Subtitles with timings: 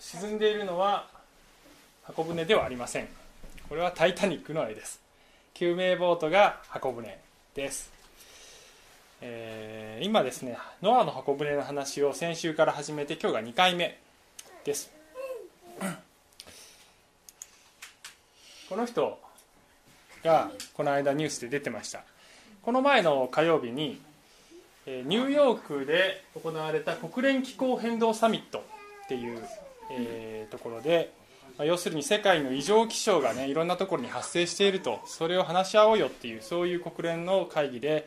[0.00, 1.06] 沈んでいるのは
[2.04, 3.08] 箱舟ではありません。
[3.68, 4.98] これはタイタニックの絵です。
[5.52, 7.18] 救命ボートが箱舟
[7.54, 7.92] です、
[9.20, 13.98] えー、今ですねノアの箱舟の話を先週から始めて今日が2回目
[14.64, 14.90] です。
[18.70, 19.20] この人
[20.24, 22.04] がこの間ニュースで出てました。
[22.62, 24.00] この前の火曜日に
[24.86, 28.64] ニューヨークで行われた国連気候変動サミット
[29.04, 29.46] っていう、
[29.90, 31.12] えー、ところで、
[31.58, 38.06] まあ、要するに世界の異常気象がねいろんなところに発生しているとそれを話し合おうよっていうそういう国連の会議で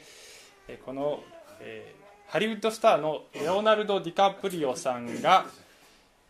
[0.67, 1.23] えこの、
[1.59, 5.45] えー、ハリウッドスターのレオナルド・ディカプリオさんが、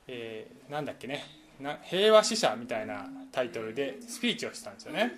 [0.08, 1.24] えー、なんだっけね
[1.60, 5.14] な平和使者みたいなタイトルでスピーチをしたんですよね。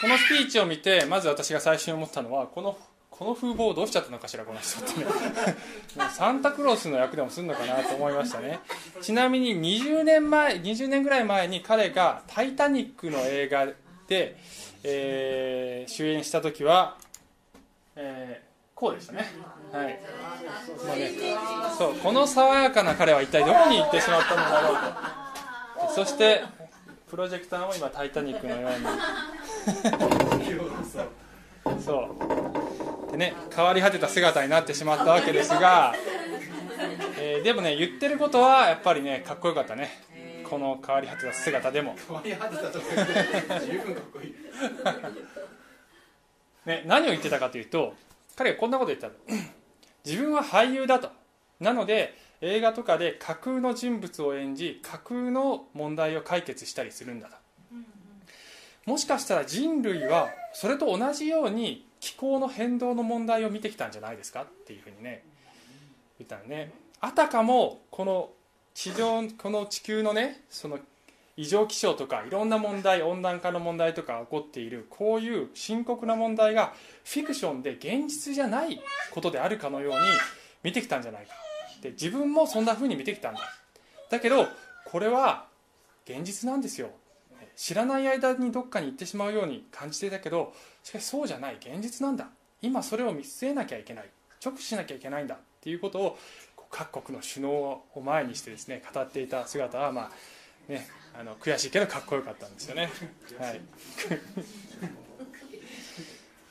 [0.00, 2.78] このスピーチを見てまず私が最初に思ったのはこの
[3.16, 5.06] この風貌どうしちゃったのかしらこの人ってね
[6.10, 8.58] サンタクロースの役でもするのかなと思いましたね。
[9.00, 13.66] ちなみに20年前20年ぐらい前に彼が「タイタニック」の映画
[14.08, 14.36] で、
[14.82, 16.96] えー、主演した時は、
[17.94, 19.32] えー、こうでしたね。
[19.70, 20.00] はい、
[20.84, 21.12] まあね、
[21.78, 24.76] そうこの爽やかな彼は一体どこに行ってしまったのだろう
[25.86, 25.94] と。
[25.94, 26.42] そして
[27.08, 28.86] プロジェクターも今「タイタニック」のように。
[31.84, 33.03] そう。
[33.16, 35.94] ね変わり果てた姿になってしまったわけですが、
[37.18, 39.90] えー、でもね言ってることはやっぱりねかっこよかったね。
[40.44, 41.96] この変わり果てた姿でも。
[42.06, 44.34] 変わり果てたと十分かっこいい。
[46.66, 47.94] ね、何を言ってたかというと
[48.36, 49.10] 彼がこんなこと言った
[50.04, 51.10] 自分は俳優だと。
[51.60, 57.36] なので映画とかで架空の人物を演じ架空の問題を解決したりするんだと。
[58.86, 65.24] もしかしたら人類はそれと同じように気候の変動の問題を見てきたんじゃないですかっていうふうにね
[66.18, 66.70] 言ったのね
[67.00, 68.28] あたかもこの
[68.74, 70.78] 地上この地球のねその
[71.38, 76.74] 異常気象とかいろんな問題温暖化の問題とか起こっているこういう深刻な問題が
[77.04, 79.98] フィクションで現実じゃないことであるかのように
[80.62, 81.32] 見てきたんじゃないか。
[81.80, 83.40] で自分もそんなふうに見てきたんだ。
[84.10, 84.46] だけど
[84.84, 85.46] これは
[86.06, 86.90] 現実なんですよ。
[87.56, 90.52] 知らない間にどっかに行ってしまうように感じていたけど
[90.84, 91.56] しかしそうじゃない。
[91.56, 92.28] 現実なんだ。
[92.62, 94.10] 今それを見据えなきゃいけない。
[94.44, 96.18] 直視しなきゃいけないんだっていうことを
[96.70, 100.10] 各国の首脳を前にしてですね語っていた姿はま
[100.68, 100.86] あね
[101.18, 102.90] あの悔しいけどかっこよかったんですよね。
[103.38, 103.60] はい。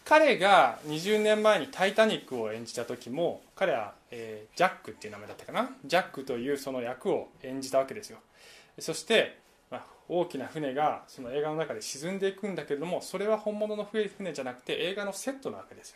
[0.04, 5.76] 彼が20年前に「タイタニック」を演じた時も彼は、えー、ジャックっていう名前だったかな。
[5.86, 8.18] ジャックというその役を演じたわけですよ。
[8.80, 9.43] そして
[10.10, 15.96] 大きな船がその映画の中で沈んでいくんだけれどもそれは本物の船じゃなくて映画のセットなわけです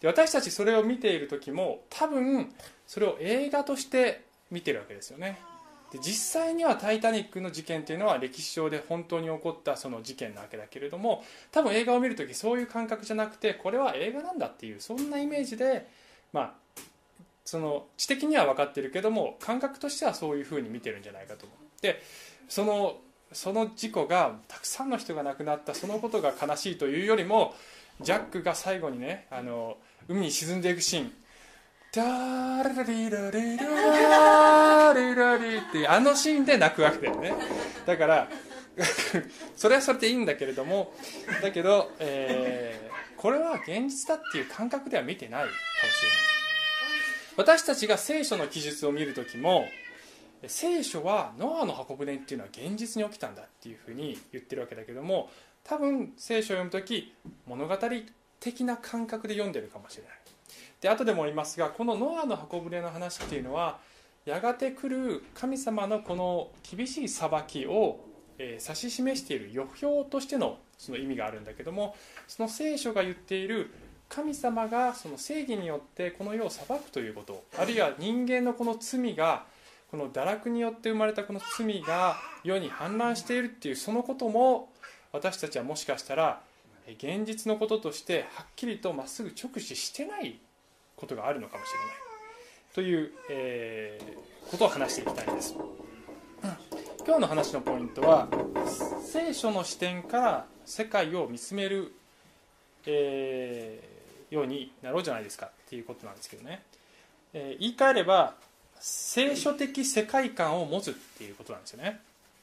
[0.00, 2.52] で私たちそれを見ている時も多分
[2.86, 5.38] それを映画として見てるわけですよね。
[5.92, 15.88] で実際には「タイタニック」の事件っていうのは歴史上で本当に起こったその事件なわけだけれども多分映画を見る時そういう感覚じゃなくてこれは映画なんだっていうそんなイメージで
[16.32, 16.80] まあ
[17.44, 21.69] その知的には分かってるけども感覚としてはそういうふうに見てるんじゃないかと思う。
[21.80, 22.02] で
[22.48, 22.98] その
[23.32, 27.54] その事故がたくさんの人が亡くなったそのことが悲しいというよりも
[28.00, 29.76] ジャックが最後にねあの
[30.08, 31.12] 海に沈んでいくシーン
[31.94, 37.34] 「ダーラリラリラリラリ」ってあのシーンで泣くわけだよね。
[37.86, 38.28] だから
[39.56, 40.94] それはそれでいいんだけれども
[41.42, 46.18] だけど、えー、これは現実だっていう感覚では見てないかもしれない。
[47.36, 49.68] 私たちが聖書の記述を見る時も
[50.46, 55.28] 聖書はノアの箱舟っていうのは現実に起きたんだっていうふうに言ってるわけだけども
[55.64, 57.14] 多分聖書を読む時
[57.46, 57.76] 物語
[58.40, 60.12] 的な感覚で読んでるかもしれない。
[60.80, 63.78] で後でも言いますがこのノアの箱舟の話っていうのは
[64.24, 68.00] やがて来る神様のこの厳しい裁きを、
[68.38, 71.94] 指し示している予表としてのその意味があるんだけども
[72.26, 73.70] その聖書が言っている
[74.08, 79.44] 神様がその正義によってこの世を裁くということあるいは人間のこの罪が
[79.90, 84.68] この堕落によって生まれたこの罪が世に氾濫しているっていうそのことも
[85.12, 86.40] 私たちはもしかしたら
[86.86, 90.38] 現実のこととしてはっきりとまっすぐ直視してない
[90.96, 92.10] ことがあるのかもしれない。
[92.74, 95.54] という、えー、ことを話していきたいんです、
[97.04, 98.28] 今日の話のポイントは
[99.04, 101.92] 聖書の視点から世界を見つめる、
[102.86, 106.62] えー、ようになろうじゃないですかっていうことなんですけどね、
[107.32, 108.34] えー、言い換えれば
[108.80, 112.00] 聖書的世界観を持つっていうことなんですよね。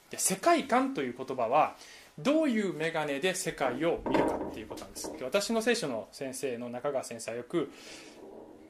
[0.10, 1.76] で世界観という言葉は
[2.18, 5.12] どういう眼鏡で世界を見るかっていうことなんです。
[5.18, 7.72] で私の聖書の先生の中川先生はよく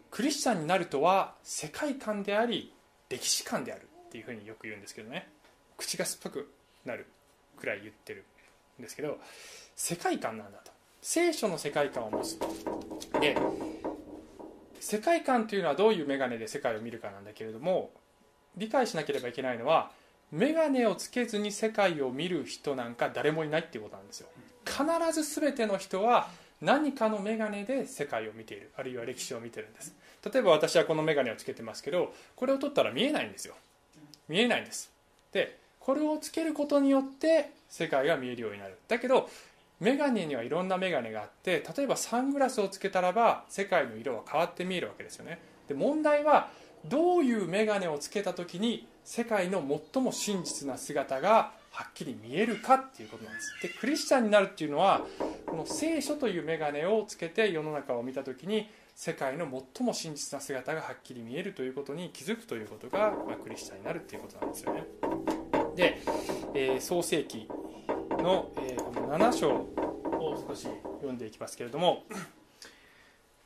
[0.10, 2.74] クリスチャンになるとは世界観であり
[3.10, 5.30] 歴史観であるっていうふうによく言うんですけどね。
[5.78, 6.52] 口が酸っぱく
[6.86, 7.06] なる
[7.60, 8.24] くらい言ってる
[8.80, 9.20] んですけど
[9.76, 10.72] 世界観なんだと。
[11.02, 12.40] 聖書の世界観を持つ。
[13.20, 13.38] で
[14.80, 17.92] 世界観というのはどういう眼鏡で世界を見るかなんだけれども
[18.56, 19.92] 理解しなければいけないのは
[20.32, 24.28] 眼鏡をつけずに世界を見る人なんか誰もいないっていうことなんですよ。
[24.66, 24.84] 必
[25.14, 26.28] ず全ての人は
[26.62, 28.72] 何かの眼鏡で世界を見ている。
[28.76, 29.96] あるいは歴史を見てるんです。
[30.32, 33.56] 例えば私はこの眼鏡をつけてますけどこれを取ったら見えないんですよ。
[34.28, 34.92] 見えないんです。
[35.32, 38.78] でこれをつけることによって世界が見えるようになる。
[38.90, 39.30] だけど
[39.80, 45.40] 眼鏡にはいろんな眼鏡があって例えばサングラスをつけたらば世界の色は変わって見えるわけですよね。
[45.68, 46.50] で問題は
[46.86, 49.64] どういう眼鏡をつけた時に世界の
[49.94, 53.54] 最も真実な姿がはっきり見えるかっていうことなんです。
[53.62, 55.06] でクリスチャンになるっていうのは
[55.46, 59.46] この聖書という眼鏡をつけて世の中を見た時に世界の
[59.76, 64.84] 最も真実な姿がはっきり見えるということに気づくということが、まあ、クリスチャンになるっていうことなんですよね。
[65.76, 66.02] で、
[66.56, 67.48] えー、創世記
[68.10, 70.68] の、えー、この7章を少し
[70.98, 72.04] 読んでいきますけれども、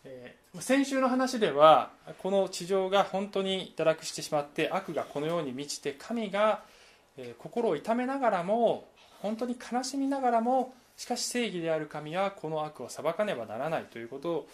[0.03, 1.91] えー、先週の話では
[2.23, 6.63] この地上が本当に堕落してしまって悪がこのように満ちて神が、
[7.15, 8.87] えー、心を痛めながらも
[9.21, 14.47] 本当に悲しみながらもしかし正義である神はこの悪を裁かねばならないということを、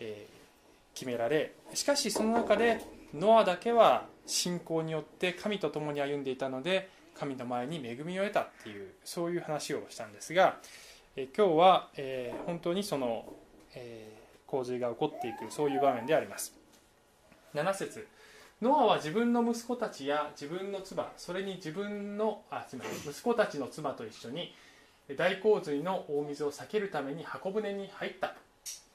[0.00, 2.80] えー、決められしかしその中で
[3.14, 10.58] ノアだけは信仰によって神と共に歩んでいたので神の前に恵みを得たっていうそういう話をしたんですが、
[11.16, 13.24] え今日は、えー、本当にその、
[13.74, 16.54] えー、洪水が起こっていくそういう場面であります。
[17.54, 18.06] 7節
[18.62, 24.52] ノアは自分の息子たちや自分の妻それに自分のあすみません息子たちの妻と一緒に
[25.16, 28.34] 大洪水の大水を避けるために箱舟に入った、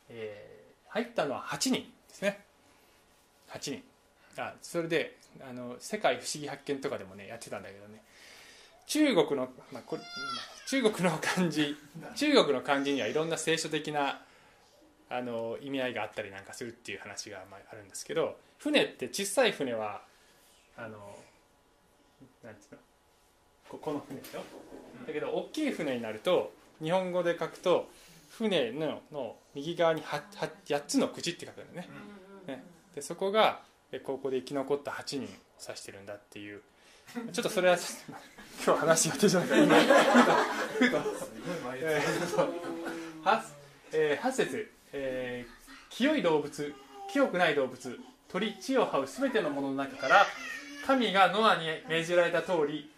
[0.09, 2.45] えー、入ったのは8人ですね。
[3.49, 3.83] 8人。
[4.37, 8.01] あそれであの世界不思議発見とかでもねやってたんだけどね。
[8.85, 10.01] 中国の、まあ、これ
[10.68, 11.75] 中国の漢字
[12.15, 14.21] 中国の漢字にはいろんな聖書的な
[15.09, 20.03] あの意味合いがあったりなんかするっていう話がまああるんですけど船って小さい船は
[20.75, 21.18] あの
[22.44, 22.77] なんていうの？
[23.69, 24.44] ここの船でしょ
[25.07, 27.89] だけど大きい船になると日本語で書くと
[28.30, 30.21] 船のの右側に 8,
[30.65, 31.88] 8, つの口って書くのね。
[32.47, 32.63] ね。
[32.95, 33.62] でそこが
[34.00, 35.25] ここで生き残った8人を
[35.62, 36.62] 指してるんだっていう。
[37.31, 37.78] ちょっとそれは
[38.66, 39.56] 今日話が出じゃないか
[40.80, 41.00] ふと。
[43.95, 46.74] えー、8節、えー、清い動物
[47.10, 50.25] 清くない動物鳥地を這う全てのものの中から
[50.88, 52.92] 神がノアに命じられた通り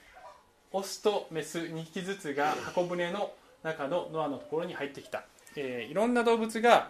[0.71, 3.33] オスとメス2匹ずつが箱舟の
[3.63, 5.25] 中のノアのところに入ってきた、
[5.57, 6.89] えー、いろんな動物が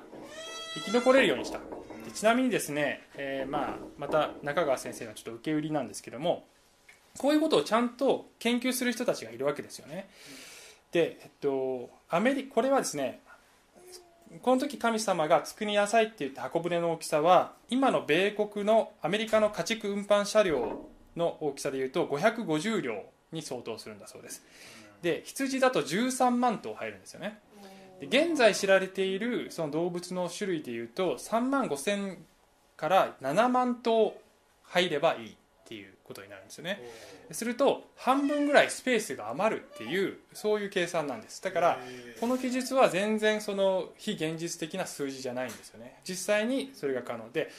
[0.76, 1.60] 生き残れるようにした。
[1.60, 6.46] でちなみにですね、えー、まあ、また中川先生のちょっと受け売りなんですけども
[7.18, 10.08] こういうことをちゃんと研究する人たちがいるわけですよね。
[10.92, 13.22] で、えっと、アメリこれはですね
[14.42, 24.44] この時神様が作りなさいって言って箱舟の大きさは今の米国のアメリカの家畜運搬車両の大きさでいうと550両に相当するんだそうです。
[25.02, 27.40] で羊だと13万頭入るんですよね。
[28.02, 32.18] 現在知られているその動物の種類でいうと3万5千
[32.76, 34.16] から7万頭
[34.64, 35.34] 入ればいいっ
[35.68, 36.80] ていうことになるんですよね。
[37.32, 41.42] すると半分ぐらいスペースが余るっていうそういう計算なんです。
[41.42, 41.80] だから
[42.20, 46.00] この記述は全然その非現実的な数字じゃないんですよね。
[46.04, 47.32] 実際にそれが可能。
[47.32, 47.50] で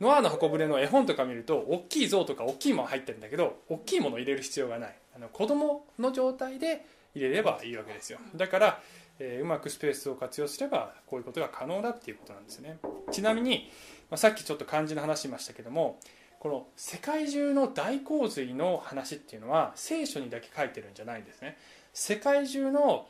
[0.00, 4.94] ノアの箱舟の絵本とか見ると大きい像とか大きいもの入ってるんだけど大きいものを入れる必要がない。
[5.14, 6.84] あの子供の状態で
[7.14, 8.18] 入れればいいわけですよ。
[8.34, 8.80] だから、
[9.24, 12.78] えー、うまくスペースを活用すればこういうことが可能だっていうことなんですね。
[13.12, 13.70] ちなみに、
[14.10, 16.00] まあ、さっきちょっと漢字の話しましたけども
[16.40, 21.56] この世界中の大洪水の話っていうのは聖書にだけ書いてるんじゃないんですね。
[21.94, 23.06] 世界中の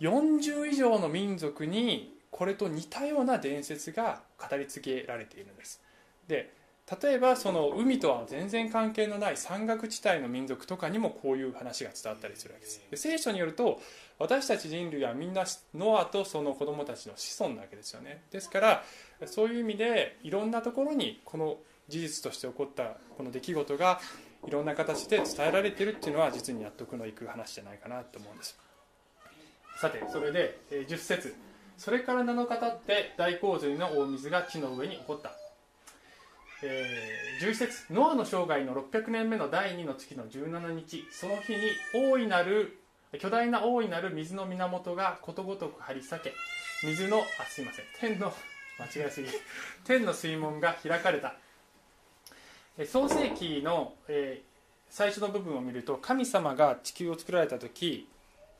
[0.00, 5.80] 40以上の民族にこれと似たような伝説が語り継げられているんです。
[6.28, 6.52] で
[7.02, 12.80] 例えばその海とは全然関係のない山岳地帯の民族とかにもこういう話が伝わったりするわけです。
[12.90, 13.80] で聖書によると
[14.18, 18.22] 私たち人類はみんなノアとその子供たちの子孫なわけですよね。
[18.30, 18.84] ですから
[19.24, 24.00] そういう意味でいろんなところにこの事実として起こったこの出来事が
[24.46, 28.56] いろんな形で伝えられてるっていうのは実に納得のいく話じゃないかなと思うんです。
[29.80, 31.34] さてそれで10節。
[31.76, 35.32] それから7日経って大洪水の大水が地の上に起こった、
[36.62, 37.92] えー、11節。
[37.92, 41.04] ノアの生涯の600年目の第2の月の17日。
[41.10, 41.58] その日に
[41.94, 42.78] 大いなる
[43.18, 46.32] 巨大な大いなる水の源がことごとく張り裂け
[46.82, 47.84] 水のあすいません。
[48.00, 48.32] 天の
[48.78, 49.28] 間違いすぎ。
[49.84, 51.36] 天の水門が開かれた。
[52.86, 54.42] 創世紀の、え
[54.90, 58.08] 最初の部分を見ると神様が地球を作られた時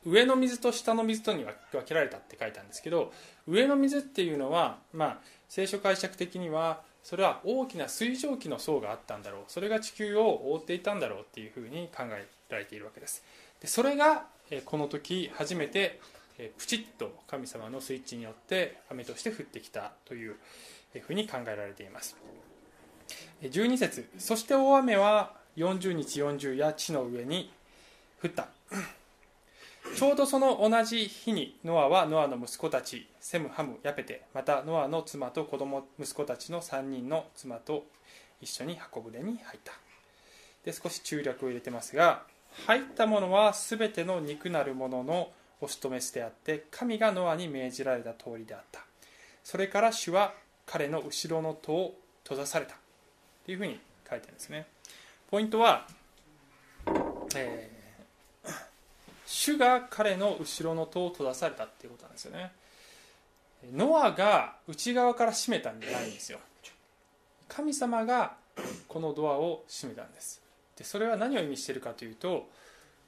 [0.04, 3.12] 上の水と下の水とに分けられたって書いたんですけど
[3.46, 9.42] 上の水っていうのは、まあ、聖書解釈的にはそれは大きな水蒸気の層があったんだろう。
[9.46, 13.22] それが地球を覆っていたんだろうっていうふうに考えられているわけです。
[13.60, 14.26] でそれが
[14.64, 16.00] この時初めて
[16.58, 20.34] プチッと神様のスイッチによって雨として降ってきたという
[21.02, 22.16] ふうに考えられています。
[23.40, 27.52] 12節そして大雨は40日40夜地の上に
[28.20, 28.48] 降った。
[29.94, 37.84] ちょうどその同じ日にノアはノアの息子たちセムハムヤペテまたノアの妻と子供息子たちの3人の妻と
[38.40, 39.72] 一緒に箱舟に入った。
[40.64, 42.22] で少し中略を入れてますが
[42.66, 48.80] 入ったものは全ての肉なるもののオスとメスであって神がノアに命じられた通りであった。
[49.44, 50.34] それから主は
[50.66, 52.74] 彼の後ろの戸を閉ざされた。
[53.44, 53.78] というふうに
[54.10, 54.66] 書いてるんですね。
[55.30, 55.86] ポイントは、
[57.36, 57.75] えー、
[59.26, 62.52] 主が彼の後ろの戸を閉ざされたっていうことなんですよね。
[63.74, 66.38] ノアが内側から閉めたんじゃないんですよ。
[67.48, 68.36] 神様が
[68.88, 70.40] このドアを閉めたんです。
[70.76, 72.48] でそれは何を意味しているかというと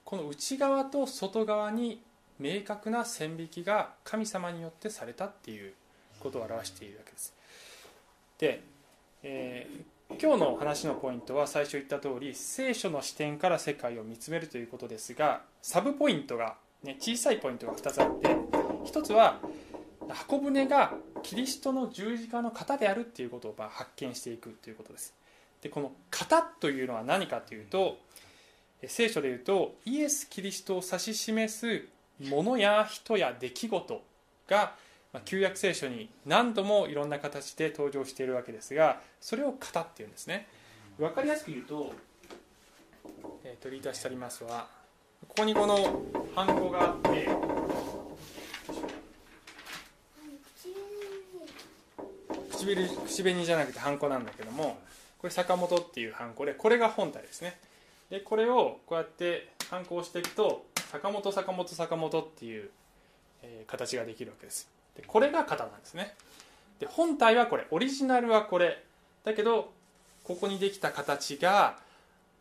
[0.04, 2.00] この内側と外側に
[2.38, 5.74] 明確な線引きが神様によってされたっていう
[6.20, 7.34] ことを表しているわけです。
[8.38, 8.62] で、
[9.22, 18.28] えー、今日の話のポイントは最初言った通り聖書の視点から世界を見つめるということですがサブポイントが、ね、小さいポイントが2つあって
[18.84, 19.38] 1つは
[20.08, 25.14] 箱舟がキリストの十字架の型であるっていうことを発見していくということです。
[25.60, 27.98] でこの型というのは何かというと
[28.86, 31.88] 聖書でいうとイエス・キリストを指し示す
[32.28, 34.02] ものや人や出来事
[34.48, 34.74] が
[35.24, 40.46] 旧約聖書に何度もいろんな形で登場しているわけですがそれを型っていうんですね。
[40.96, 41.92] 分かりやすく言うと、
[43.44, 44.66] えー、取り出してありますは
[45.26, 46.02] ここにこの
[46.34, 47.28] ハンコがあって
[52.52, 54.78] 唇口紅じゃなくてハンコなんだけども
[55.18, 57.58] これ坂本っていうハンコでこれが本体ですね。
[58.10, 62.70] でこれをこうやってハンコをしていくと坂本坂本坂本っていう、
[63.42, 64.68] えー、形ができるわけです。
[64.96, 66.14] でこれが型なんですね。
[66.80, 68.82] で本体はこれオリジナルはこれ。
[69.24, 69.72] だけど
[70.24, 71.76] ここにできた形が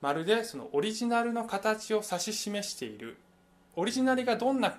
[0.02, 3.18] まるでそのオリジナルの形を指し示している。
[3.76, 4.78] オリジナルがどんな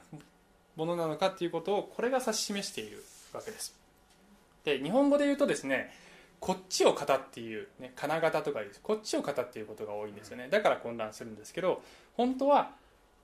[0.77, 3.75] ものなのかっていうことをこれが指し示しているわけです。
[4.65, 5.93] で日本語で言うとですね
[6.41, 10.49] こっちを型っていう、ね、金型とかいうこっちを型っていうことが多いんですよね。
[10.51, 11.83] だから混乱するんですけど
[12.17, 12.71] 本当は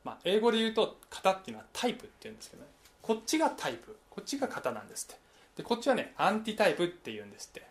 [0.04, 2.68] まあ、英語で言うと型っていうのはタイプっていうんですけどね。
[3.00, 5.20] こっちがタイプこっちが型なんですって。
[5.56, 7.66] でこっちはねアンティタイプっていうんですって、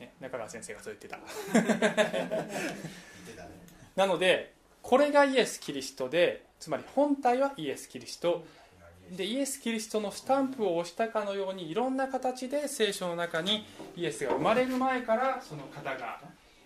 [0.00, 1.18] ね、中川先生がそう言ってた。
[3.96, 8.44] なのでこれがイエス・キリストでつまり本体はイエス・キリスト。
[9.16, 13.64] でイエス・キリストのスタンプを押したかのようにいろんな形で聖書の中に
[13.96, 16.20] イエスが生まれる前からその方が、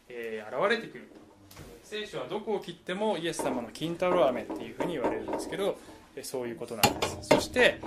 [0.08, 1.10] えー、現れてくる
[1.84, 5.76] 聖書はどこを切ってもイエス様の金太郎飴っていうふうに言われるんですけど
[6.22, 7.18] そういうことなんです。
[7.22, 7.78] そして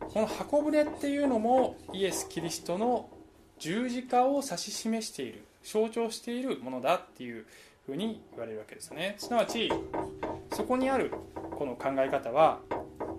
[0.00, 3.10] この箱舟っていうのもイエス・キリストの
[3.58, 7.44] 十字架を指し示している象徴しているものだっていう
[7.86, 9.16] ふうに言われるわけですね。
[9.18, 9.70] すなわち
[10.52, 11.12] そこにある
[11.56, 12.60] この考え方は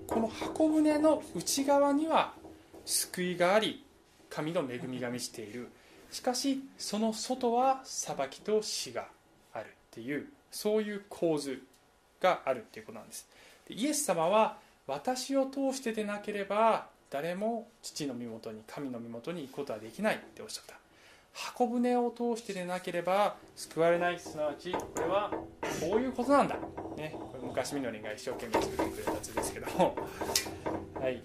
[0.07, 2.33] この箱舟の内側には
[2.85, 3.83] 救いがあり
[4.29, 5.69] 神の恵みが満ちている。
[6.11, 9.07] しかしその外は裁きと死が
[9.53, 11.61] あるっていうそういう構図
[12.21, 13.27] があるっていうことなんです。
[13.69, 14.57] イエス様は
[14.87, 20.75] 私を通してでなければ誰も父の身元に神の身元に行くことはできないっておっしゃった。
[21.35, 24.17] 箱舟を通してでなければ救われない。
[24.17, 25.29] すなわちこれは
[25.81, 26.55] こういうことなんだ、
[26.95, 29.97] ね、これ昔みのりが一生懸命作ってくれたやつですけども、
[30.99, 31.21] はい、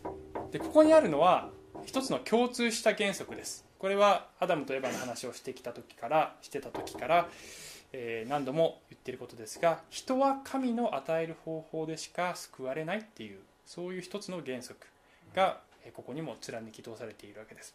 [0.51, 1.51] でここにあるのは
[1.87, 3.65] 一つの共通した原則です。
[3.79, 7.29] これはアダムとエヴァの話をしてきた時からしてた時から
[7.93, 14.87] えー、何度も言ってることですが人は神の与える方法でしか救われないっていうそういう一つの原則
[15.35, 15.59] が
[15.95, 17.75] ここにも貫き通されているわけです。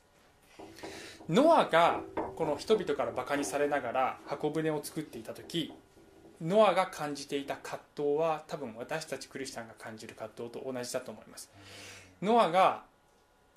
[1.29, 2.01] ノアが
[2.35, 5.73] この人々からバカにされながら箱舟を作っていた時
[6.41, 11.49] ノアが感じていた葛藤は多分私たちクリスチャンが感じる葛藤と同じだと思います。
[12.21, 12.83] ノアが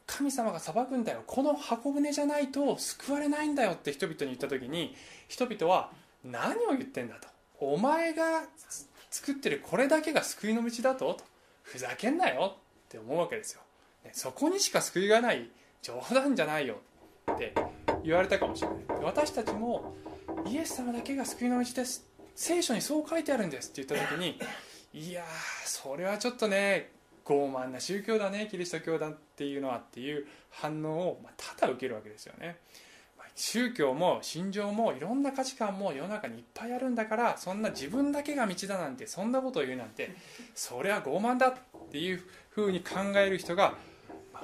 [0.07, 1.23] 神様が裁くんだよ。
[1.27, 4.95] この箱舟じゃないと救われないんだよって人々に言った時に
[5.29, 5.91] 人々は
[6.25, 7.29] 何を言ってんだと。
[7.61, 8.45] お前が
[9.11, 11.19] 作ってるこれだけが救いの道だと。
[11.63, 13.61] ふざけんなよって思うわけですよ。
[14.05, 15.51] ねそこにしか救いがない
[15.83, 16.79] 冗談じゃないよ。
[17.33, 17.55] って
[18.03, 18.79] 言われたかもしれない。
[19.03, 19.95] 私たちも
[20.47, 22.07] イエス様だけが救いの道です。
[22.35, 24.39] 聖書にそう書いてあるんですって言った時に
[24.95, 25.25] いや
[25.65, 26.93] それはちょっとね
[27.25, 32.59] 傲慢な宗教だねキリスト教だっていうのはっていう反応をただ受けるわけですよね。
[33.35, 40.11] 宗教も信条もいろんな価値観も世の中にいっぱいあるんだからそんな自分だけが道だなんてそんなことを言うなんて
[40.57, 41.55] それは傲慢だっ
[41.93, 43.75] ていうふうに考える人が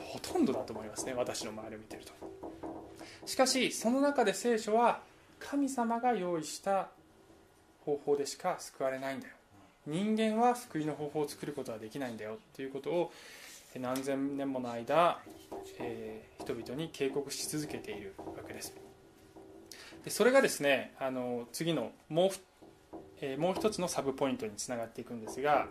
[0.01, 2.13] ほとんどだと思いますね私の周りを見てると。
[3.27, 5.01] しかしその中で聖書は
[5.39, 6.89] 神様が用意した
[7.85, 9.35] 方法でしか救われないんだよ。
[9.87, 12.35] 人間は救いの方法を作ることはできないんだよ。
[12.35, 13.13] っていうことを
[13.79, 15.19] 何千年もの間、
[15.79, 18.75] えー、人々に警告し続けているわけです。
[20.05, 22.31] でそれがですねあの次のもう,、
[23.21, 25.67] えー、もう一つのサブポイントにつながっていくんですが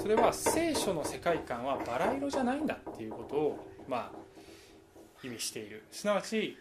[0.00, 5.84] それは聖書の世界観はバラ色じゃないんだっていうことを、まあ、意味している。
[5.92, 6.56] すなわち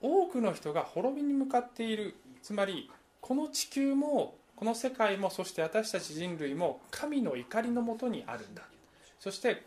[0.00, 2.14] 多くの人が滅びに向かっている。
[2.42, 8.62] つまりこの地球もこの世界もそして私たち人類も神の怒りのもとにあるんだ
[9.20, 9.64] そして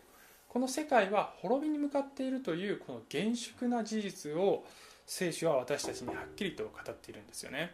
[0.48, 4.64] この世界は滅びに向かっているというこの厳粛な事実を
[5.06, 7.72] 聖書は私たちにはっきりと語っているんですよね。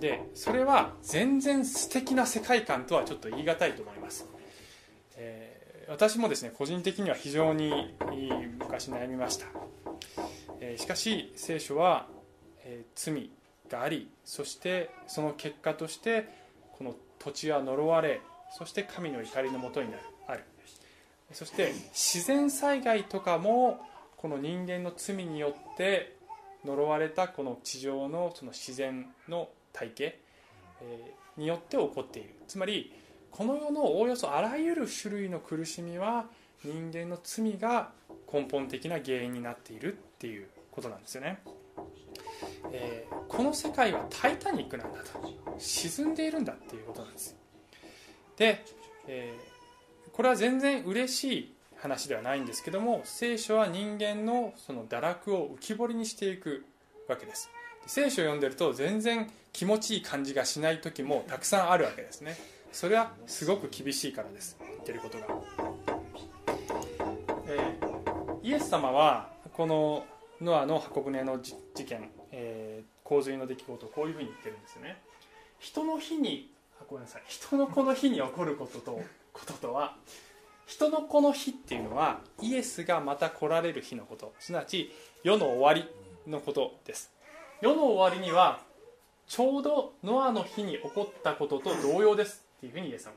[0.00, 4.26] でそれは全然素敵な世界観とはちょっと言い難いと思います、
[5.16, 7.94] えー、私もですね個人的には非常に
[8.58, 9.46] 昔悩みました、
[10.60, 12.06] えー、しかし聖書は、
[12.64, 13.30] えー、罪
[13.70, 16.28] がありそしてその結果として
[16.76, 18.20] この土地は呪われ
[18.58, 20.44] そして神の怒りのもとになるある。
[21.32, 23.80] そして自然災害とかも
[24.16, 26.16] この人間の罪によって
[26.64, 30.20] 呪われたこの地上のその自然の体系
[31.36, 32.34] によって起こっている。
[32.46, 32.92] つまり
[33.30, 36.26] この世のおおよそあらゆる種類の苦しみは
[36.62, 37.90] 人間の罪が
[38.32, 41.42] 根本的な原因になっているっていうことなんですよね。
[42.72, 45.32] えー、この世界はタイタニックなんだと。
[45.58, 47.36] 沈んでいるんだっていうことなんです。
[48.36, 48.64] で、
[49.06, 51.51] えー、これは全然嬉しい
[51.82, 56.64] 話ではないんですけども聖書は人間のその堕落を浮き彫りにしていく
[57.08, 57.50] わけです。
[57.86, 62.36] 聖書を読んでると全然気持ちいい感じがしない時もたくさんあるわけですね。
[62.70, 64.56] それはすごく厳しいからです。
[64.60, 65.26] 言ってることが、
[67.48, 70.06] えー、イエス様はこの
[70.40, 74.96] ノアの箱舟の事件えー、洪水の出来事をこういうふうに言ってるんですよね。
[75.58, 76.50] 人の日に
[76.88, 77.22] ごめんなさい。
[77.26, 79.00] 人の子の日に起こることと
[79.32, 79.96] こととは
[80.66, 84.32] 人の子の日っていうのはイエスがまた来られる日のこと。
[84.38, 85.86] すなわち世の終わり
[86.30, 87.12] のことです。
[87.60, 88.60] 世の終わりには
[89.26, 93.12] ちょうどノアの日に起こったことと同様ですっていうふうにイエスは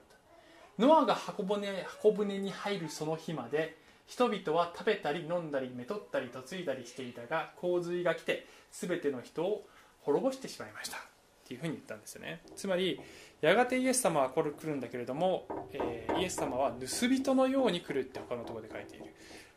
[0.77, 0.87] 言った。
[0.87, 3.77] ノアが箱舟箱舟に入るその日まで
[4.07, 9.65] 人々は食べたり飲んだりめとったり嫁いだりしていたが洪水が来て全ての人を
[10.01, 10.99] 滅ぼしてしまいましたっ
[11.47, 12.41] ていうふうに言ったんですよね。
[12.55, 12.99] つまり
[13.45, 19.05] やがてイエス様はこれ来るんだけれども、えー、イエス様は盗人のように来るって他のところで書いている。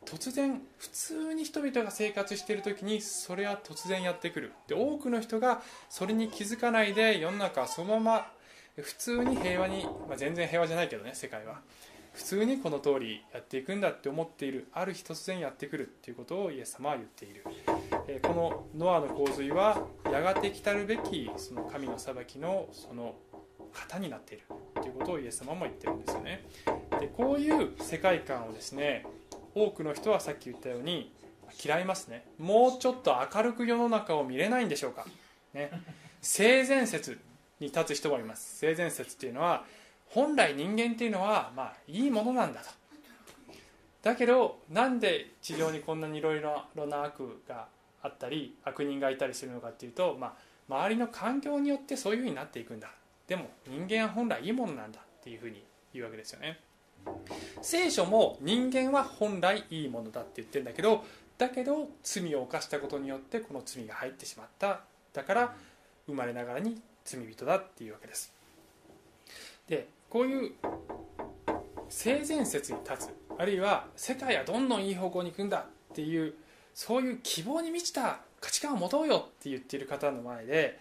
[0.04, 4.52] 突然普通に人々が生活している時にそれは突然やってくる。
[4.66, 8.32] で多くの人がそれに気づかないで世の中はそのまま
[8.76, 11.60] 普通に平和に、まあ、全然平和じゃないけどね世界は。
[12.12, 14.68] 普通にこの通りやっていくんだって思っている。
[14.72, 17.44] ある日突然やってくるっていうことをイエス様は言っている、
[18.08, 23.14] えこのノアの洪水はやがて来たるべきその神の裁きのその
[23.72, 26.44] 型になっているということをイエス様も言ってるんですよね。
[27.00, 29.06] でこういう世界観をですね
[29.54, 31.12] 多くの人はさっき言ったように
[31.64, 32.24] 嫌いますね。
[32.38, 35.06] もうちょっと明るく世の中を見れないんでしょうか、
[35.54, 35.70] ね、
[36.20, 37.18] 性善説
[37.60, 38.58] に立つ人もいます。
[38.58, 39.64] 性善説っていうのは
[40.06, 42.66] 本来人間っていうのはまあいいものなんだと。
[44.02, 47.66] だけどなんで地上にこんなにいろいろな悪が
[48.02, 50.36] あったり悪人がいたりするのかっていうと、ま
[50.68, 52.88] あ、周りの環境によってそういうふうになっていくんだ。
[53.28, 55.62] でも人間は本来いいものなんだっていうふうに
[55.92, 56.58] 言うわけですよね。
[57.62, 61.04] 聖書も人間は本来いいものだって言ってるんだけど
[61.38, 64.80] だけど罪を犯したことによってこの罪が入ってしまった。
[65.12, 65.54] だから
[66.06, 68.32] 生まれながらに罪人だっていうわけです。
[69.68, 70.52] でこういう
[71.88, 73.14] 性善説に立つ。
[73.38, 76.34] あるいは世界はどんどんいい方向に行くんだっていう
[76.74, 80.80] そういう希望に満ちた価値観を持とうよって言っている方の前で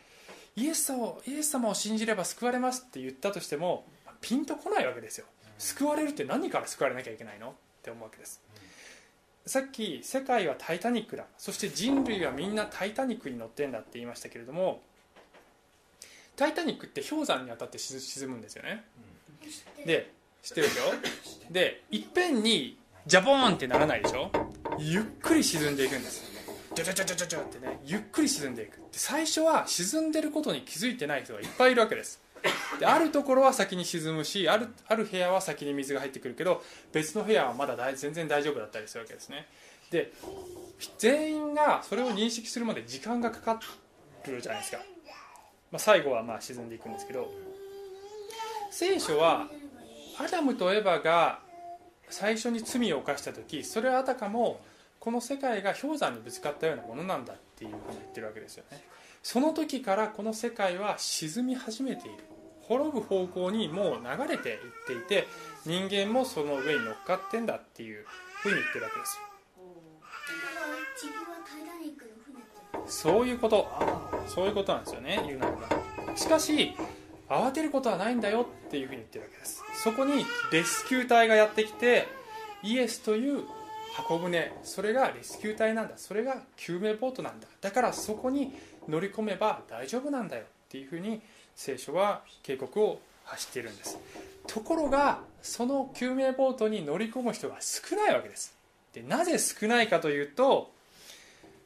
[0.58, 3.86] イエス様をイエス様を信じれば救われますって言ったとしても
[4.20, 5.26] ピンとこないわけですよ。
[5.60, 7.50] 救われるって何から救われなきゃいけないの？
[7.50, 7.52] っ
[7.84, 8.42] て思うわけです。
[9.46, 11.26] さっき世界はタイタニックだ。
[11.38, 14.82] そして人類はみんなタイタニックに乗ってんだって言いましたけれども
[16.36, 18.84] タイタニックって氷山に当たって沈むんですよね、
[19.86, 20.12] で
[20.44, 21.54] 知ってるでしょ？
[21.54, 24.32] でいっぺんにジャボーンってならないでしょ？
[24.80, 26.37] ゆっくり沈んでいくんです
[26.78, 28.78] ジャジャジャジャジャってねゆっくり沈んでいく。
[28.78, 32.22] で最初は沈んでることに気づいてない人がいっぱいいるわけです。
[32.80, 36.62] であるところは先に沈むしあるある部屋は先に水が入ってくるけど
[36.94, 39.48] 別の部屋はまだ大全然大丈夫だったりするわけですね。
[39.90, 40.12] で
[41.00, 43.60] 全員がそれを認識するまで時間がかか
[44.28, 44.78] るじゃないですか、
[45.72, 47.32] まあ、最後はまあ沈んでいくんですけど
[48.70, 49.48] 聖書は
[50.20, 51.40] アダムとエバが
[52.10, 54.60] 最初に罪を犯した時それはあたかも
[55.00, 58.82] この世界が氷山にぶつかったようなものなんだっていうふうに言ってるわけですよね。
[59.24, 62.18] その時からこの世界は沈み始めている。
[62.62, 65.26] 滅ぶ方向にもう流れていっていて
[65.66, 68.06] 人間もその上に乗っかってんだっていう
[68.42, 69.20] ふうに言ってるわけです
[72.88, 73.68] そういうこと。
[74.28, 76.76] そういうことなんですよね言うならばしかし
[77.30, 79.64] 慌てることはないんだよっていうふうに言ってるわけです。
[79.84, 82.08] そこにレスキュー隊がやってきて
[82.64, 83.44] イエスという
[83.94, 85.98] 箱舟それがレスキュー隊なんだ。
[85.98, 87.48] それが救命ボートなんだ。
[87.62, 88.54] だからそこに
[88.88, 91.22] 乗り込めば大丈夫なんだよっていうふうに
[91.56, 93.98] 聖書は警告を発しているんです。
[94.48, 98.56] ところがその救命ボートに乗り込む人が少ないわけです。
[98.94, 100.72] でなぜ少ないかというと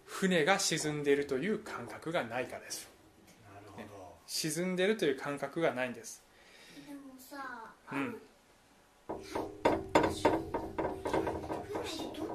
[0.05, 2.89] 船が沈んでいるという感覚がないからです。
[3.77, 4.13] なるほど。
[4.27, 6.23] 沈んでいるという感覚がないんです。
[6.87, 8.17] でもさ、うん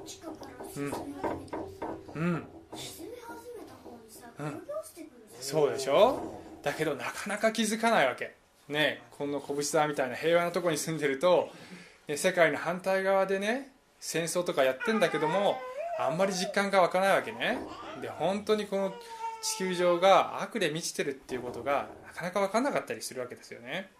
[0.06, 2.46] 船でどっちから沈み始めたらさ、うん。
[2.74, 4.46] 沈み始めた方にさ、うん。
[4.46, 5.42] 転がしてくるじゃん。
[5.42, 6.40] そうでしょ？
[6.62, 8.34] だけどなかなか気づかないわけ。
[8.68, 11.50] ねこの拳沢みたいな平和なとこに住んでると、
[12.08, 15.56] ね、世界の反対側でね戦争とかやってんだけども
[16.00, 17.58] あんまり実感が湧かないわけね。
[18.02, 18.92] で本当にこの
[19.42, 23.90] 地球上が悪で満ちてるっていうことがなかなか分かんなかったりするわけですよね。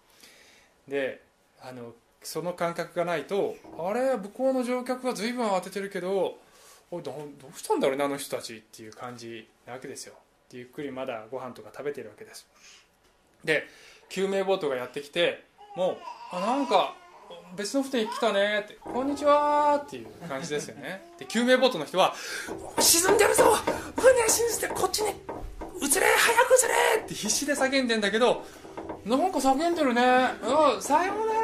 [0.88, 1.22] で
[1.62, 1.94] あの
[2.26, 6.36] その感覚がないとあれ向こうの乗客が随分慌ててるけど
[6.90, 10.14] おどどうしたんだろうねあの人たちっていう感じなわけですよ。
[10.50, 12.46] ゆっくりまだご飯とか食べてるわけです。
[13.44, 13.64] で
[14.08, 15.44] 救命ボートがやってきて
[15.76, 15.96] もう
[16.32, 16.96] あなんか
[17.56, 21.08] 別の船に来たねって「こんにちは」っていう感じですよね。
[21.18, 22.12] で救命ボートの人は
[22.80, 23.54] 「沈んでるぞ
[23.96, 25.14] 船沈んでこっちに移
[26.00, 28.44] れ早く移れ!」って必死で叫んでんだけど
[29.04, 30.02] なんか叫んでるね。
[30.42, 31.36] うんさようなら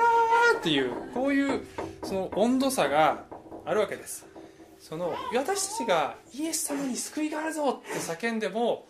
[0.63, 1.67] っていうこういう
[2.05, 3.25] その温度差が
[3.67, 4.25] あるわけです。
[4.79, 8.87] その私たちがイエス様に救いがあるぞって叫んでも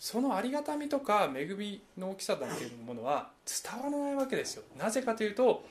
[0.00, 4.64] そのありがたみとか恵みの大きさだっていうものは伝わらないわけですよ。
[4.76, 5.64] なぜかというと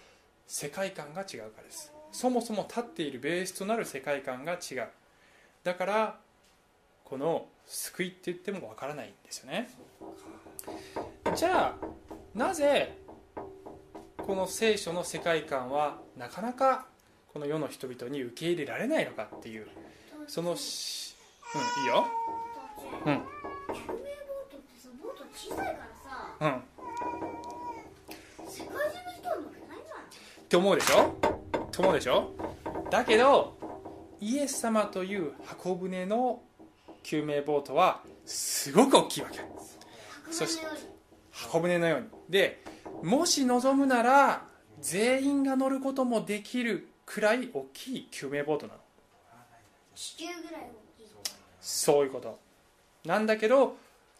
[0.48, 1.92] 世界観が違うからです。
[2.14, 4.88] そもそも立っているベースとなる世界観が違う。
[5.66, 6.18] だから
[7.04, 9.70] この救いって言ってもわからないんですよね。
[11.36, 11.88] じゃあ
[12.34, 12.96] なぜ
[14.30, 16.86] この聖書の世界観はなかなか
[17.34, 19.66] この世の人々に受け入れられないのかっていう
[20.28, 21.16] そのし
[21.56, 22.06] うんいいよ。
[23.08, 23.24] うん。
[23.74, 26.50] 救命ボートってさボート小さいからさうん。
[26.50, 26.62] っ
[28.48, 31.18] 世界中の人は乗れないんじゃないて思うでしょ？
[31.58, 32.32] って思うでしょ？
[32.92, 33.58] だけど
[34.22, 36.44] イエス様という箱舟の
[37.02, 39.40] 救命ボートはすごく大きいわけ。
[40.30, 40.82] そし箱舟より
[41.32, 42.08] 箱舟のように。
[42.30, 42.64] で
[43.04, 44.46] もし望むなら
[44.80, 48.80] 全員が乗ることもできるくらい大きい救命ボートなの。
[49.96, 50.66] 地球ぐらい大
[50.98, 51.08] きい。
[51.60, 52.40] そういうこと。
[53.06, 53.78] なんだけど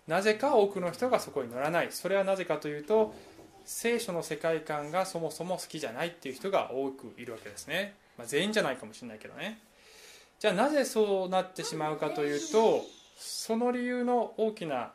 [0.08, 1.88] なぜか多くの人がそこに乗らない。
[1.92, 3.14] それはなぜかというと
[3.66, 9.60] 聖書の世界観がそもそも好きじゃないっていう人が多くいるわけですね、まあ、全員じゃないかもしれないけどね。
[10.40, 12.82] じゃあなぜそうなってしまうかというと
[13.18, 14.94] その理由の大きな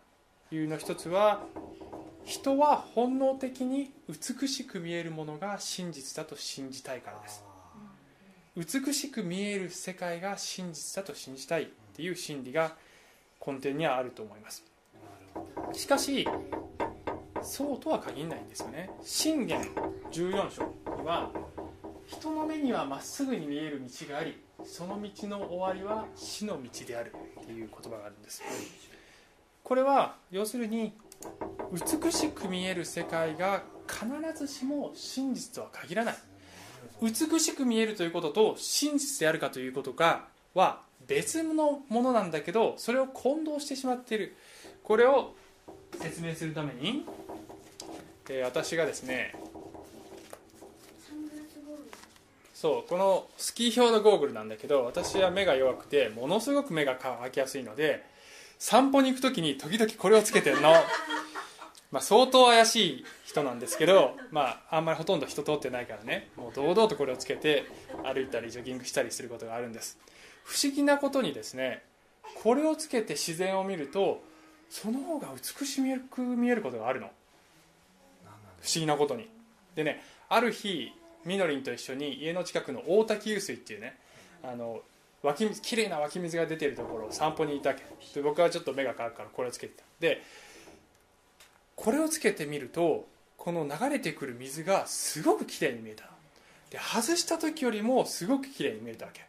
[0.51, 1.43] 理由の一つは
[2.35, 7.45] 人は本能的に美しく見えるものが真実だと信じたいからです。
[8.57, 12.75] 美しく見える世界が真実だと信じたいっていう心理が
[13.47, 14.65] 根底にはあると思います。
[15.75, 16.27] しかし
[17.41, 18.91] そうとは限らないんですよね。
[19.05, 19.63] 信玄
[20.11, 20.63] 14章
[20.97, 21.31] には
[22.09, 28.43] 人の目にはまっすぐに見える道がありその道の終わりは死の道であるっていう言葉があるんです。
[29.63, 30.93] これは要するに
[31.73, 34.07] 美しく見える世界が必
[34.39, 36.15] ずしも真実とは限らない。
[37.03, 44.37] 美しく見えるということと真実であるかということがは別のものなんだけどそれを混同してしまっている。
[44.83, 45.35] これを
[46.01, 47.05] 説明するために、
[48.29, 49.35] えー私がですね
[52.55, 58.03] そうこのスキー用のゴーグルなんだけど私は目が弱くてものすごく目が乾きやすいので
[58.59, 60.73] 散歩に行く時に時々これをつけてるの。
[61.91, 66.31] まあ相当怪しい人なんですけど、まあ、あんまりほとんど人通ってないからね。
[66.37, 67.67] もう堂々とこれをつけて
[68.03, 69.99] 歩いたりジョギングしたりすることがあるんです。
[70.45, 71.85] 不思議なことにですね
[72.43, 74.23] これをつけて自然を見ると
[74.69, 77.11] その方が美しく見えることがあるの。
[78.61, 79.29] 不思議なことに。
[79.75, 80.93] でねある日
[81.25, 83.97] みのりんと一緒に家の近くの大滝湧水っていうね
[84.43, 84.81] あの
[85.25, 87.83] 湧き水きれいな湧き水が出てるところを散歩に行ったわけ。
[88.15, 89.85] で僕はちょっと目が乾くからこれをつけてた。
[89.99, 90.23] で
[91.75, 93.07] これをつけてみると
[93.37, 96.05] この流れてくる水がすごくきれいに見えた。
[96.71, 99.25] で外した時よりもすごくきれいに見えたわけ。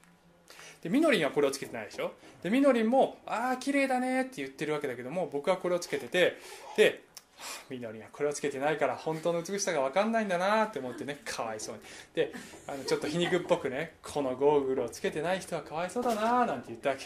[0.84, 2.12] でみのりんはこれをつけてないでしょ？
[2.44, 6.38] でみのりんも「ああ綺麗だね」って言ってるわけだけども僕はこれをつけてて
[6.78, 7.04] で
[7.70, 11.82] みのりんはこれをつけてないから本当の美しさが分かんないんだなって思ってねかわいそうに。
[12.14, 12.34] で
[12.68, 17.06] あのちょっと皮肉っぽくねこのゴーグルをつけてない人はかわいそうだななんて言ったわけ。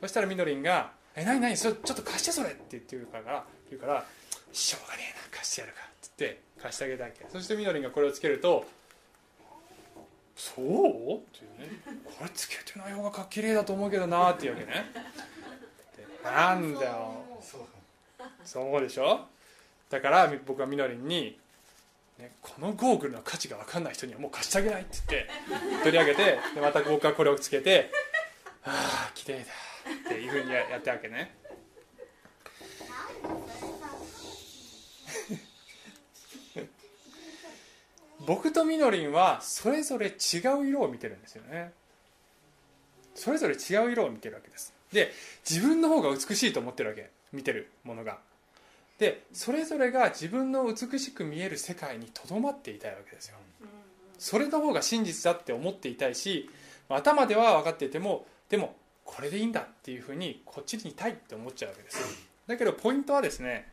[0.00, 1.56] そしたらみのりんが「え何何？
[1.56, 4.04] それちょっと貸してそれ」って言ってるから言うから
[4.52, 7.26] 「しょうがねえな貸してやるか」って言って貸してあげたわけ。
[7.30, 8.66] そしてみのりんがこれをつけると
[10.36, 10.64] 「そう?」
[11.16, 11.80] っていうね
[12.18, 14.90] 「これつけてない方が綺麗だと思うけどな」っていうわけね。
[15.96, 17.24] でなんだよ。
[18.44, 19.26] そうでしょ？
[19.92, 21.38] だから僕はみのりんに、
[22.18, 25.28] ね、このゴーグルの価値が分かんない人にはもう貸してあげないって
[25.60, 27.90] 言って取り上げてでまた僕はこれをつけて
[28.64, 29.44] 「ああ綺麗だ」
[29.92, 31.36] っていうふうにやったわけね。
[38.26, 41.74] 僕とみのりんはそれぞれ違う色を見てるんですよね。
[43.14, 44.72] それぞれ違う色を見てるわけです。
[44.90, 45.12] で
[45.46, 48.31] 自分の方が美しいと思ってるわけ見てるものが。
[49.02, 53.36] でそれぞれが自分の美しく見える世界にとどまっていたいわけですよ。
[54.16, 56.48] それの方が真実だって思っていたいし
[56.88, 61.98] 頭では分かっていてもでもこれでいいんだっていうふうにこっちにいたいって思っちゃうわけです
[62.46, 63.72] だけどポイントはですね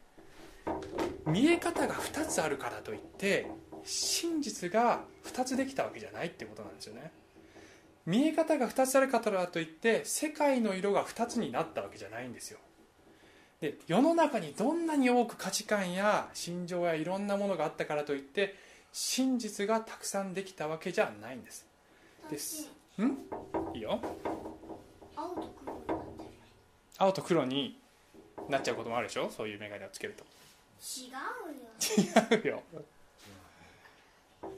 [1.28, 3.46] 見え方が2つあるからといって
[3.84, 7.12] 真実が2つできたわけじゃないってことなんですよね。
[8.08, 12.58] 見え方が2つあるからといって世界の色が2つになったわけじゃないんですよ。
[13.62, 18.56] で世の中にどんなに多く価値観や心情やいろんなものがあったからといって
[18.94, 21.66] 真実がたくさんできたわけじゃないんです。
[22.32, 22.70] です。
[22.98, 23.18] ん？
[23.76, 24.00] いいよ。
[25.16, 26.36] 青と黒になってる
[26.98, 27.78] 青と黒に
[28.48, 29.30] なっちゃうこともあるでしょ？
[29.30, 30.24] そういう眼鏡をつけると。
[30.82, 32.42] 違うよ。
[32.42, 32.64] 違うよ。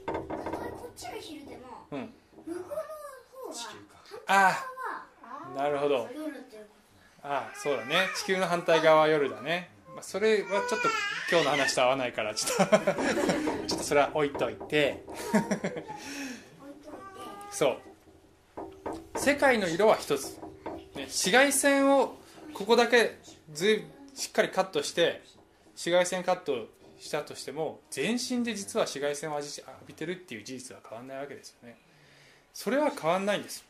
[0.06, 2.12] たとえこっちが昼でもうん。
[2.46, 4.64] 向こうの方はあ
[5.20, 6.08] はなるほど
[7.22, 8.08] ああそうだね。
[8.16, 10.88] 地球の反対側は夜だね、まあ、それはちょっと
[11.30, 12.76] 今日の話と合わないからちょっと
[13.68, 15.04] ちょっとそれは置いといて。
[17.52, 17.78] そう。
[19.18, 20.38] 世界の色は一つ、
[20.94, 22.16] ね、紫外線を
[22.54, 23.18] ここだけ
[23.52, 25.22] ずいしっかりカットして
[25.72, 29.46] 紫外線カットしたとしても全身で実は紫外線を浴
[29.86, 31.76] びてるっていう事実は変わらないわけですよね。
[32.54, 33.64] それは変わらないんです。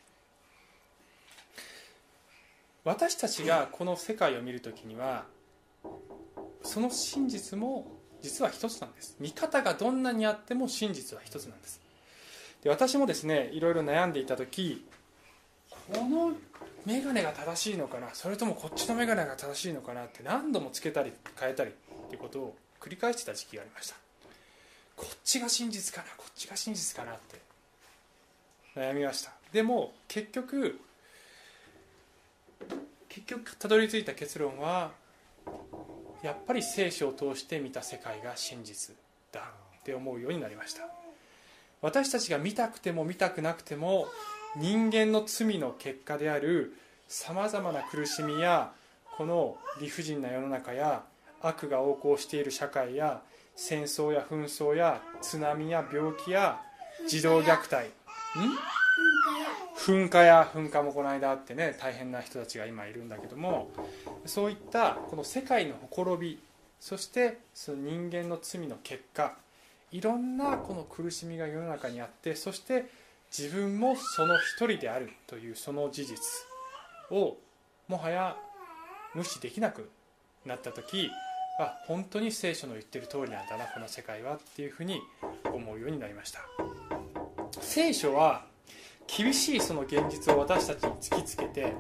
[2.85, 5.25] 私たちがこの世界を見るときには
[6.63, 7.87] その真実も
[8.23, 9.17] 実は一つなんです。
[9.19, 11.81] 見方がどんなにあっても真実は一つなんです。
[12.63, 14.87] で私もですねいろいろ悩んでいた時
[15.93, 16.33] この
[16.87, 18.09] 眼鏡が正しいのかな？
[18.13, 21.73] それともこっちの眼鏡が正しいのかなって何度もつけたり変えたりっ
[22.09, 23.97] ていうことを繰り返してた時期がありました。
[24.97, 26.09] こっちが真実かな？
[26.17, 27.13] こっちが真実かな？
[27.13, 27.41] って
[28.77, 29.33] 悩みました。
[29.53, 30.81] でも結局
[33.13, 34.93] 結局たどり着いた結論は
[36.23, 38.97] やっぱり聖書を通して見た世界が真実
[39.31, 40.85] だって思うようになりました。
[41.83, 44.07] 私たちが見たくても見たくなくても
[44.57, 46.75] 人間の罪の結果である
[47.07, 48.73] さまざまな苦しみや
[49.19, 51.03] この理不尽な世の中や
[51.43, 53.21] 悪が横行している社会や
[53.57, 56.63] 戦争や紛争や津波や病気や
[57.07, 57.89] 児童虐待。
[57.89, 57.93] ん？
[59.83, 63.69] 噴火や噴火もこの間あってね大変な人たちが今いるんだけども
[64.27, 66.39] そういったこの世界のほころび
[66.79, 69.35] そしてその人間の罪の結果
[69.91, 72.87] いろんなこの苦しみが世の中にあってそして
[73.37, 76.19] 自分もその一人であるというその事実
[77.11, 77.37] を
[77.89, 78.37] もはや
[79.15, 79.91] 無視できなく
[80.47, 81.11] なった時
[81.59, 85.01] あ本当に聖書の言ってる通りなんだなこの世界はっていうふうに
[85.45, 86.41] 思うようになりました。
[87.61, 88.52] 聖書は
[89.07, 91.75] 厳しいその現実を私たちに突きつけて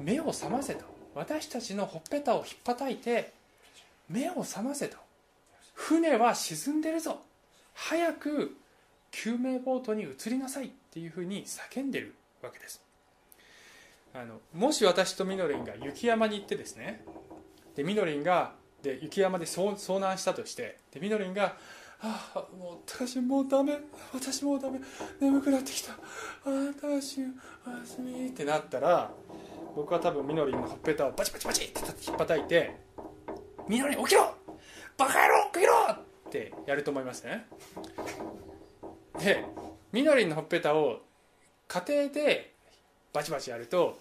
[0.00, 0.84] 目を覚ませと。
[1.14, 3.32] 私たちのほっぺたをひっぱたいて
[4.08, 4.96] 目を覚ませと。
[5.74, 7.20] 船は沈んでるぞ。
[7.74, 8.56] 早く
[9.10, 10.72] 救命ボートに移りなさい。
[10.90, 12.82] っていうふうに叫んでるわけです。
[14.12, 17.04] あのもし私とみのりんが雪山に行ってですね。
[17.76, 21.56] でみのりんがで雪山で遭難したとしてでみのりんが
[22.02, 23.78] 「ああもう私もうダメ。
[24.14, 24.80] 私もうダメ。
[25.20, 25.92] 眠くなってきた。
[25.92, 25.96] あ
[26.46, 29.10] あ私おやすみ」ってなったら
[29.76, 32.74] 僕は多分みのりんのほっぺたをバチバチバチって引っ叩いて
[33.68, 34.34] 「みのりん起きろ！
[34.96, 35.98] バカ野郎起きろ!」っ
[36.30, 37.46] てやると思いますね。
[39.18, 39.44] で
[39.92, 41.02] 緑のりのほっぺたを
[41.68, 42.54] 家庭で
[43.12, 43.98] バチバチやると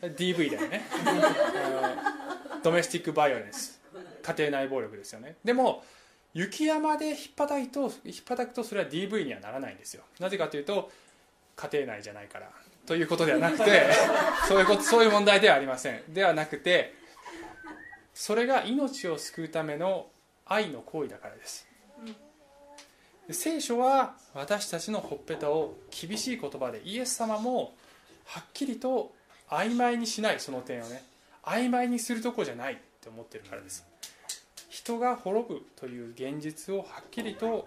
[0.00, 0.86] DV だよね。
[1.06, 3.80] あのドメスティックバイオレンス
[4.22, 5.36] 家庭内暴力ですよね。
[5.44, 5.84] でも
[6.34, 10.02] 雪山で引っ叩いと引っ叩くとそれは DV にはならないんですよ。
[10.18, 10.90] なぜかというと
[11.56, 12.50] 家庭内じゃないから。
[12.86, 13.86] ということではなくて
[14.46, 16.02] そういうことそういう問題ではありません。
[16.12, 16.94] ではなくて
[18.12, 20.10] それが命を救うための
[20.44, 21.66] 愛の行為だからです。
[23.30, 27.74] 聖書は私たちのほっぺたを厳しい言葉でイエス様も
[28.26, 29.14] はっきりと
[29.48, 31.02] 曖昧にしないその点をね
[31.42, 33.86] 曖昧にするとこじゃないって思ってるからです
[34.84, 37.64] 人が滅ぶという現実をはっきりと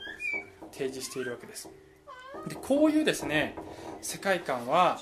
[0.71, 1.67] 提示しているわけです。
[2.47, 3.56] でこういうですね
[4.03, 4.99] 世界観は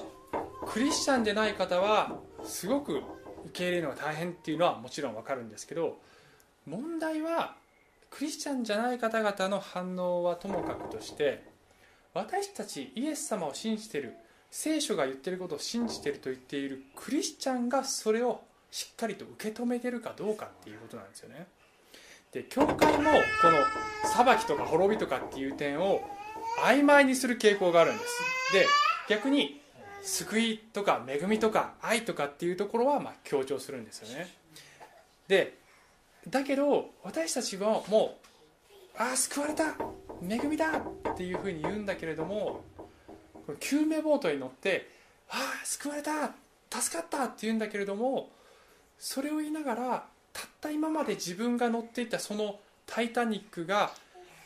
[0.66, 3.04] クリスチャンでない方はすごく受
[3.52, 5.98] け入れるのが大変っていうのはもちろんわかるんですけど
[6.66, 7.56] 問題は
[8.10, 11.44] クリスチャンじゃない方々の反応はともかくとして
[12.14, 14.14] 私たちイエス様を信じてる
[14.50, 18.40] 聖書が言ってることを信じていると言っているクリスチャンがそれを
[18.72, 21.48] しっかりと受け止めてるかどうかっていうことなんですよね。
[22.36, 23.60] で教会もこの
[24.04, 26.02] 裁きとか滅びとかっていう点を
[26.62, 28.14] 曖昧にする傾向があるんです。
[28.52, 28.68] で
[29.08, 29.62] 逆に
[30.04, 34.28] 救いとか恵みとか愛とかっていうところはま強調するんですよね。
[35.30, 35.58] で
[36.28, 38.18] だけど私たちはも
[38.98, 39.74] うああ救われた
[40.22, 40.72] 恵みだ
[41.12, 42.66] っていうふうに言うんだけれども
[43.62, 44.90] 救命ボートに乗って
[45.30, 46.32] ああ救われた
[46.70, 48.30] 助かったって言うんだけれども
[49.00, 50.15] それを言いながら
[50.56, 53.94] った今まで自分が乗っていたその「タイタニック」が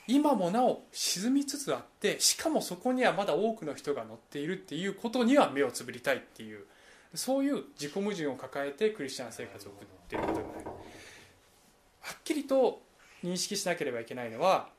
[0.08, 6.66] 今もなお沈みつつあってしかもそこにはまだ多くの人が乗っているっていうことには目をつぶりたいっていう
[7.14, 10.66] そういう自己矛盾を抱えてクリスチャン生活を送っていることになる。
[10.66, 12.82] はっきりと
[13.24, 14.70] 認識しなければいけないのは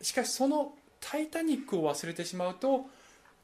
[0.00, 2.86] しかしその「タイタニック」を忘れてしまうと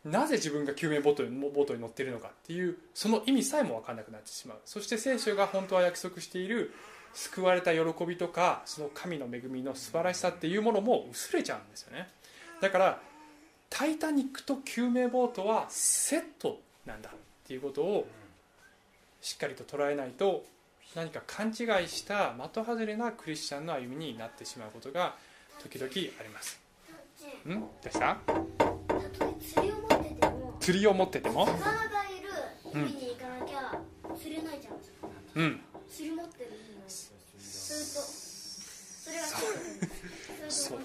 [0.04, 4.58] なぜ自分が救命ボートにボートに乗っているのかっていうその意味さえも分からなくなってしまう。
[4.64, 6.74] そして聖書が本当は約束している
[7.14, 12.08] 救われた喜びとかその神の恵みの素晴らしさっていうものも薄れちゃうんですよね。
[12.60, 13.00] だから
[13.70, 17.12] 「タイタニック」と救命ボートはセットなんだっ
[17.46, 18.06] ていうことを
[19.20, 20.44] しっかりと捉えないと
[20.94, 21.54] 何か勘違い
[21.88, 25.14] した的外れなクリスチャンの歩みになってしまうことが
[25.62, 26.60] 時々あります。
[27.46, 27.60] ん？
[27.60, 28.18] どうした？
[30.62, 31.44] 釣りを持ってても？
[31.46, 31.64] 魚が
[32.08, 32.30] いる
[32.72, 33.78] 海に行かなきゃ
[34.16, 35.42] 釣れないじゃん。
[35.42, 36.50] うん釣り持ってる
[36.88, 37.12] そ
[39.10, 40.78] れとそう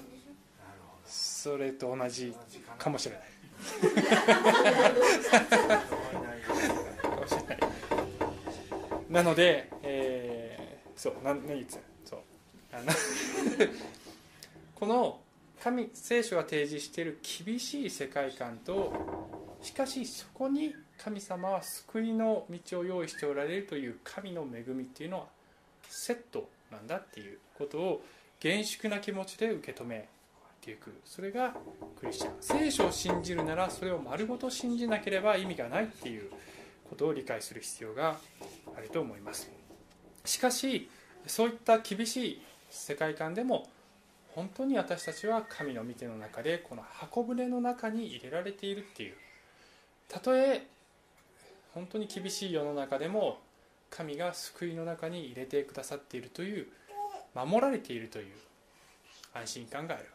[1.05, 2.33] それと同じ
[2.77, 3.23] かもしれない。
[9.09, 11.79] なので、えーそう何何言ってた？
[12.05, 12.19] そう。
[12.73, 12.85] あの
[14.73, 15.21] この
[15.63, 18.91] 神聖書が提示している厳しい世界観と
[19.61, 25.25] しかしそこに神様は救いの道を用意しておられるという神の恵みっていうのは
[25.89, 28.01] セットなんだっていうことを
[28.39, 30.07] 厳粛な気持ちで受け止め
[30.61, 31.53] ていくそれが
[31.99, 36.29] クリスチャン聖書を信じるならそれを丸ごと信じなければ意味がないっていう
[36.89, 38.17] ことを理解する必要が
[38.75, 39.49] あると思います
[40.25, 40.89] しかし
[41.25, 43.67] そういった厳しい世界観でも
[44.35, 49.15] 本当に私たちは神の御手の中でこの箱舟の中に入れられているっていう
[50.07, 50.65] たとえ
[51.73, 53.39] 本当に厳しい世の中でも
[53.89, 56.67] 神が救いの中に入れてくださっているという
[57.33, 58.25] 守られているという
[59.33, 60.05] 安心感がある。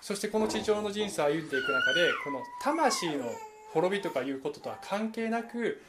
[0.00, 3.24] そしてこの地上の人生を歩んでいく中でこの魂の
[3.72, 5.82] 滅びとかいうこととは関係なく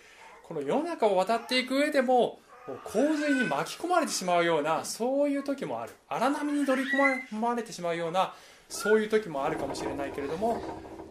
[0.43, 2.39] この世の中を渡っていく上でも
[2.83, 5.93] 洪水に巻き込まれてしまうようなそういう時もある。
[6.07, 8.33] 荒波に取り込まれてしまうような
[8.69, 10.61] そういう時もあるかもしれないけれども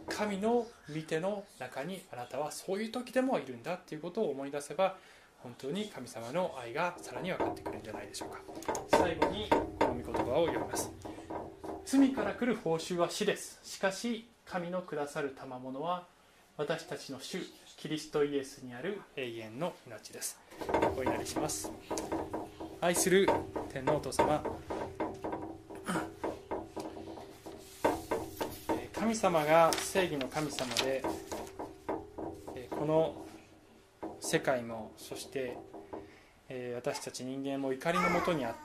[0.09, 4.97] 神の御手の中にあなたはそういう時でもいるんだっていうことを思い出せば
[5.39, 8.41] 本当に神様の愛がさらに分かってくるんじゃないでしょうか。
[8.89, 10.91] 最後にこの御言葉を読みます。
[11.85, 13.61] 罪から来る報酬は死です。
[13.63, 16.07] しかし神のくださる賜物は
[16.57, 17.39] 私たちの主
[17.77, 20.41] キリストイエスにある永遠の命です。
[20.97, 21.71] お祈りします。
[22.81, 23.29] 愛する
[23.73, 24.43] 天皇お父様
[29.07, 31.01] 神様が正義の神様で
[32.69, 33.15] この
[34.19, 35.57] 世界もそして
[36.75, 38.57] 私たち人間も怒りのもとにあ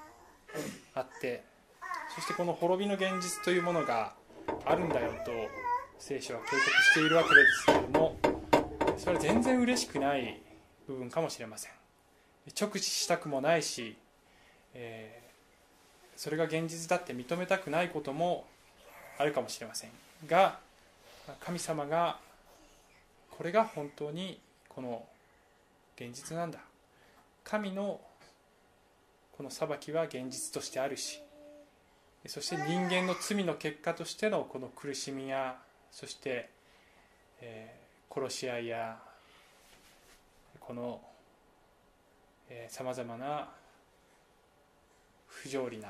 [0.99, 1.43] って
[2.15, 4.15] そしてこの滅びの現実というものが
[4.65, 5.31] あるんだよと
[5.99, 8.17] 聖書は警告しているわけですけれども
[8.97, 10.41] それは全然嬉しくない
[10.87, 11.71] 部分かもしれません。
[12.59, 13.95] 直視したくもないし、
[14.73, 18.47] えー、それが現実だって認めたくないことも
[19.17, 19.91] あるかもしれません
[20.27, 20.59] が
[21.39, 22.17] 神様が
[23.29, 24.39] これが本当に
[24.69, 25.05] この
[25.95, 26.59] 現実なんだ。
[27.43, 27.99] 神の
[29.37, 31.19] この裁きは現実としてあるし
[32.27, 35.57] そして人間の罪の結果としてのこの苦しみや
[35.91, 36.49] そして、
[37.41, 38.99] えー、殺し合いや
[40.59, 41.01] この
[42.67, 43.49] さまざまな
[45.27, 45.89] 不条理な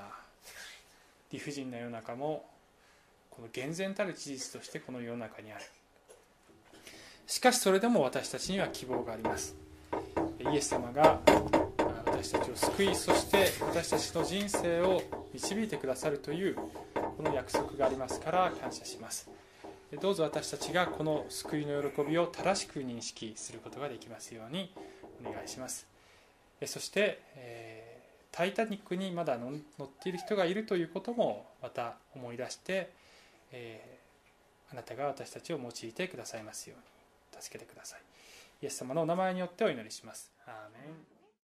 [1.31, 2.45] 理不尽な世の中も
[3.41, 5.63] この厳然たる事実としてこの世の中にある。
[7.25, 9.55] しかしそれでも私たちには希望があります。
[10.39, 11.19] イエス様が
[12.05, 15.01] 私たちを救いそして私たちの人生を
[15.33, 19.27] 導いてくださるというこの約束がありますから感謝します。
[19.99, 24.71] どうぞ私たちがこの救いの喜びを正しく認識することができますように
[25.25, 25.87] お願いします。
[26.67, 33.00] そして、えー、タイタニックにまだ乗っている人がいるということもまた思い出して、
[33.51, 36.91] えー、あなたが私たちを用いてくださいますように。
[37.41, 38.01] 助けてください。
[38.61, 40.31] イエス様のお名前によってお祈りします。
[40.45, 41.10] アーメン。